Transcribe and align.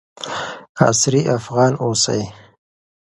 عصري 0.85 1.21
افغان 1.37 1.73
اوسئ. 1.83 2.21